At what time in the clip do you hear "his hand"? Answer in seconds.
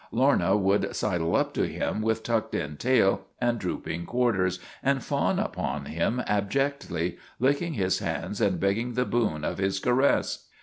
7.75-8.41